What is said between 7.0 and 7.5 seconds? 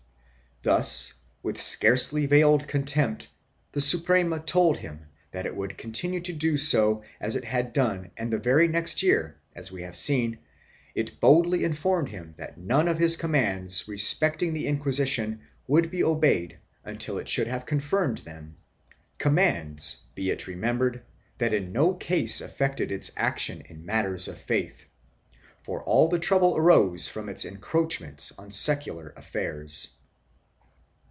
as it